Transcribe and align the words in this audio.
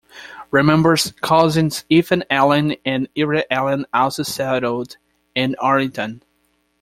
Remember's 0.49 1.11
cousins 1.21 1.85
Ethan 1.87 2.23
Allen 2.31 2.75
and 2.83 3.07
Ira 3.15 3.43
Allen 3.51 3.85
also 3.93 4.23
settled 4.23 4.97
in 5.35 5.55
Arlington. 5.59 6.23